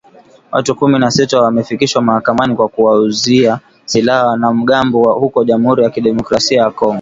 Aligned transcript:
Watu 0.51 0.75
kumi 0.75 0.99
na 0.99 1.11
sita 1.11 1.41
wamefikishwa 1.41 2.01
mahakamani 2.01 2.55
kwa 2.55 2.67
kuwauzia 2.69 3.59
silaha 3.85 4.27
wanamgambo 4.27 5.13
huko 5.13 5.43
Jamhuri 5.43 5.83
ya 5.83 5.89
Kidemokrasia 5.89 6.61
ya 6.61 6.71
Kongo 6.71 6.89